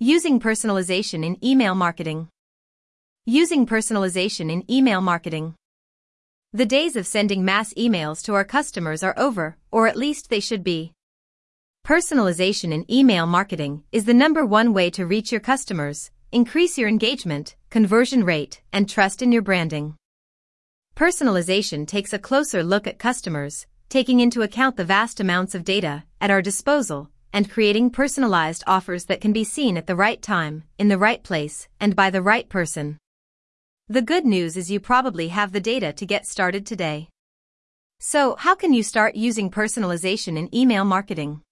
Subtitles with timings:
[0.00, 2.28] Using personalization in email marketing.
[3.26, 5.56] Using personalization in email marketing.
[6.52, 10.38] The days of sending mass emails to our customers are over, or at least they
[10.38, 10.92] should be.
[11.84, 16.88] Personalization in email marketing is the number one way to reach your customers, increase your
[16.88, 19.96] engagement, conversion rate, and trust in your branding.
[20.94, 26.04] Personalization takes a closer look at customers, taking into account the vast amounts of data
[26.20, 30.64] at our disposal and creating personalized offers that can be seen at the right time,
[30.78, 32.98] in the right place, and by the right person.
[33.88, 37.08] The good news is you probably have the data to get started today.
[38.00, 41.42] So, how can you start using personalization in email marketing?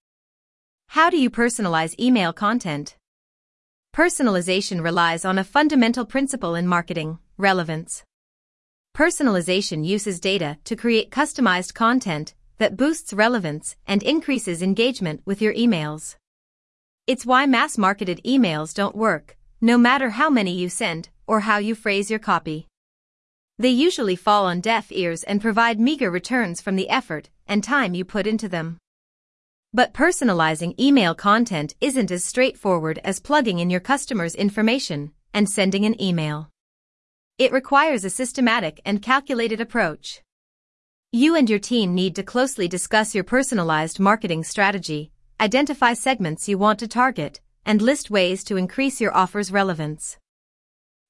[0.89, 2.97] How do you personalize email content?
[3.95, 8.05] Personalization relies on a fundamental principle in marketing relevance.
[8.97, 15.55] Personalization uses data to create customized content that boosts relevance and increases engagement with your
[15.55, 16.17] emails.
[17.07, 21.59] It's why mass marketed emails don't work, no matter how many you send or how
[21.59, 22.67] you phrase your copy.
[23.59, 27.95] They usually fall on deaf ears and provide meager returns from the effort and time
[27.95, 28.79] you put into them.
[29.73, 35.85] But personalizing email content isn't as straightforward as plugging in your customer's information and sending
[35.85, 36.51] an email.
[37.39, 40.23] It requires a systematic and calculated approach.
[41.17, 46.59] You and your team need to closely discuss your personalized marketing strategy, identify segments you
[46.59, 50.19] want to target, and list ways to increase your offer's relevance.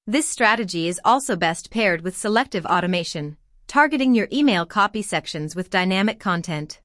[0.07, 5.71] This strategy is also best paired with selective automation, targeting your email copy sections with
[5.71, 6.81] dynamic content.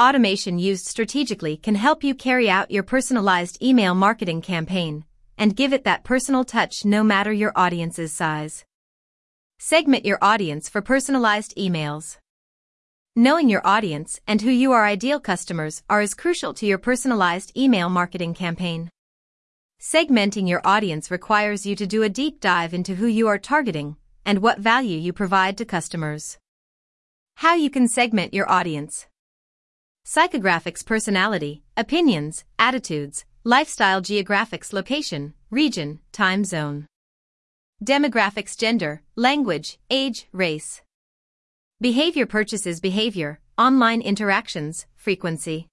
[0.00, 5.04] Automation used strategically can help you carry out your personalized email marketing campaign
[5.36, 8.64] and give it that personal touch no matter your audience's size.
[9.58, 12.16] Segment your audience for personalized emails.
[13.14, 17.54] Knowing your audience and who you are ideal customers are as crucial to your personalized
[17.54, 18.88] email marketing campaign.
[19.78, 23.96] Segmenting your audience requires you to do a deep dive into who you are targeting
[24.24, 26.38] and what value you provide to customers.
[27.34, 29.06] How you can segment your audience.
[30.06, 36.86] Psychographics personality, opinions, attitudes, lifestyle geographics location, region, time zone.
[37.84, 40.80] Demographics gender, language, age, race.
[41.82, 45.66] Behavior purchases behavior, online interactions, frequency.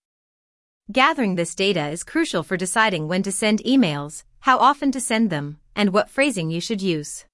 [0.91, 5.29] Gathering this data is crucial for deciding when to send emails, how often to send
[5.29, 7.25] them, and what phrasing you should use.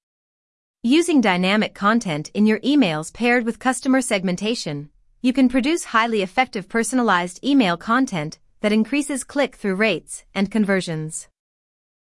[0.83, 4.89] Using dynamic content in your emails paired with customer segmentation,
[5.21, 11.29] you can produce highly effective personalized email content that increases click-through rates and conversions.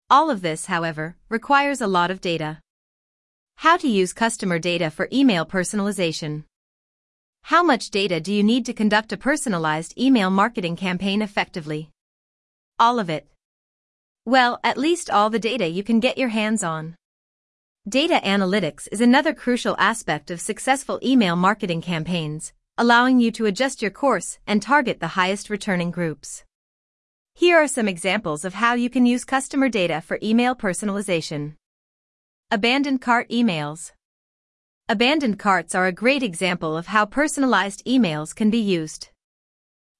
[0.10, 2.60] All of this, however, requires a lot of data.
[3.56, 6.44] How to use customer data for email personalization.
[7.48, 11.92] How much data do you need to conduct a personalized email marketing campaign effectively?
[12.78, 13.26] All of it.
[14.26, 16.96] Well, at least all the data you can get your hands on.
[17.88, 23.82] Data analytics is another crucial aspect of successful email marketing campaigns, allowing you to adjust
[23.82, 26.44] your course and target the highest returning groups.
[27.34, 31.54] Here are some examples of how you can use customer data for email personalization.
[32.52, 33.94] Abandoned cart emails.
[34.90, 39.10] Abandoned carts are a great example of how personalized emails can be used.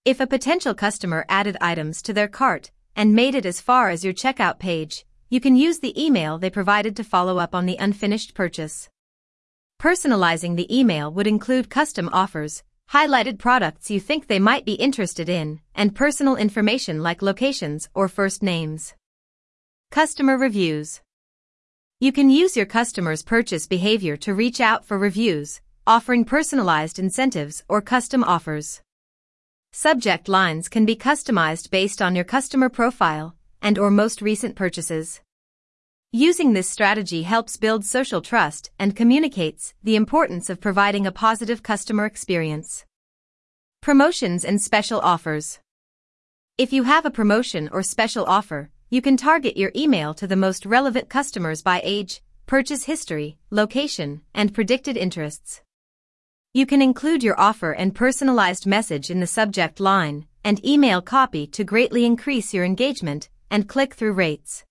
[0.06, 4.06] If a potential customer added items to their cart and made it as far as
[4.06, 7.76] your checkout page, you can use the email they provided to follow up on the
[7.76, 8.88] unfinished purchase.
[9.78, 15.28] Personalizing the email would include custom offers, highlighted products you think they might be interested
[15.28, 18.94] in, and personal information like locations or first names.
[19.92, 21.02] Customer reviews.
[22.00, 27.64] You can use your customers' purchase behavior to reach out for reviews, offering personalized incentives
[27.68, 28.84] or custom offers.
[29.74, 35.22] Subject lines can be customized based on your customer profile and or most recent purchases.
[36.12, 41.64] Using this strategy helps build social trust and communicates the importance of providing a positive
[41.64, 42.86] customer experience.
[43.82, 45.58] Promotions and special offers.
[46.60, 50.36] If you have a promotion or special offer, you can target your email to the
[50.36, 55.62] most relevant customers by age, purchase history, location, and predicted interests.
[56.54, 61.46] You can include your offer and personalized message in the subject line and email copy
[61.48, 64.64] to greatly increase your engagement and click-through rates.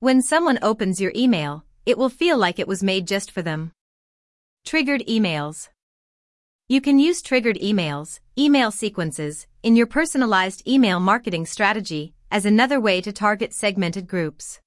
[0.00, 3.72] When someone opens your email, it will feel like it was made just for them.
[4.66, 5.70] Triggered emails.
[6.68, 12.80] You can use triggered emails, email sequences, in your personalized email marketing strategy as another
[12.80, 14.58] way to target segmented groups.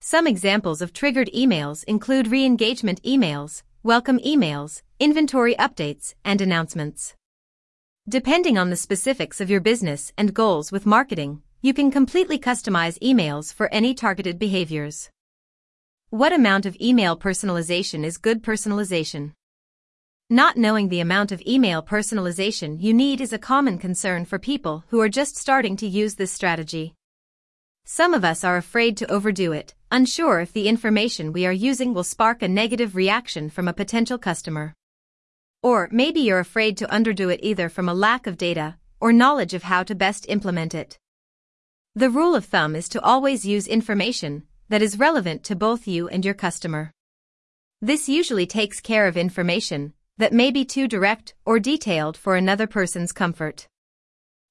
[0.00, 7.14] Some examples of triggered emails include re-engagement emails, welcome emails, inventory updates, and announcements.
[8.08, 12.98] Depending on the specifics of your business and goals with marketing, You can completely customize
[12.98, 15.10] emails for any targeted behaviors.
[16.10, 19.30] What amount of email personalization is good personalization?
[20.32, 24.82] Not knowing the amount of email personalization you need is a common concern for people
[24.88, 26.94] who are just starting to use this strategy.
[27.84, 31.92] Some of us are afraid to overdo it, unsure if the information we are using
[31.92, 34.72] will spark a negative reaction from a potential customer.
[35.62, 39.52] Or maybe you're afraid to underdo it either from a lack of data or knowledge
[39.52, 40.96] of how to best implement it.
[41.94, 46.08] The rule of thumb is to always use information that is relevant to both you
[46.08, 46.90] and your customer.
[47.82, 52.66] This usually takes care of information that may be too direct or detailed for another
[52.66, 53.66] person's comfort.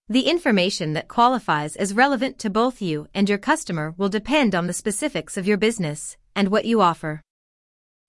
[0.10, 4.68] The information that qualifies as relevant to both you and your customer will depend on
[4.68, 7.22] the specifics of your business and what you offer.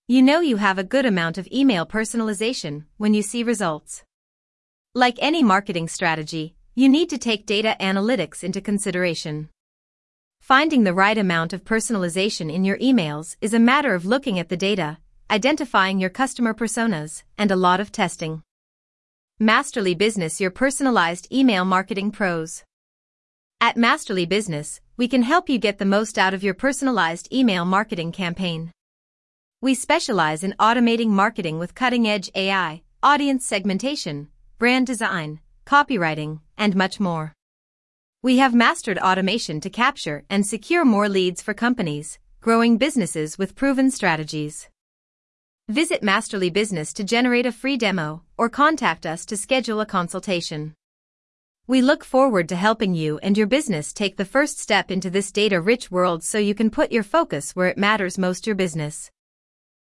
[0.09, 4.03] You know you have a good amount of email personalization when you see results.
[4.95, 9.49] Like any marketing strategy, you need to take data analytics into consideration.
[10.41, 14.49] Finding the right amount of personalization in your emails is a matter of looking at
[14.49, 14.99] the data
[15.31, 18.43] identifying your customer personas, and a lot of testing.
[19.39, 22.65] Masterly Business Your Personalized Email Marketing Pros.
[23.61, 27.65] At Masterly Business, we can help you get the most out of your personalized email
[27.65, 28.73] marketing campaign.
[29.61, 34.29] We specialize in automating marketing with cutting edge AI, audience segmentation,
[34.59, 37.33] brand design, copywriting, and much more.
[38.23, 43.57] We have mastered automation to capture and secure more leads for companies, growing businesses with
[43.57, 44.69] proven strategies.
[45.69, 50.75] Visit Masterly Business to generate a free demo or contact us to schedule a consultation.
[51.69, 55.31] We look forward to helping you and your business take the first step into this
[55.31, 59.12] data rich world so you can put your focus where it matters most your business.